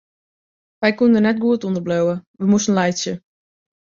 Wy 0.81 0.91
koene 0.97 1.15
der 1.15 1.23
net 1.25 1.41
goed 1.43 1.65
ûnder 1.67 1.83
bliuwe, 1.85 2.15
wy 2.39 2.45
moasten 2.49 2.75
laitsje. 2.77 3.13